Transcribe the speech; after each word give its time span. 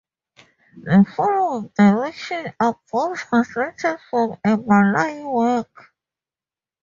The 0.77 1.05
following 1.15 1.71
directions 1.77 2.55
are 2.59 2.79
both 2.91 3.19
translated 3.19 3.99
from 4.09 4.35
a 4.43 4.57
Malay 4.57 5.21
work. 5.23 5.93